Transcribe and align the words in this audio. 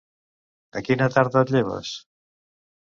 A 0.79 0.83
quina 0.89 1.09
tarda 1.17 1.45
et 1.47 1.55
lleves? 1.59 1.95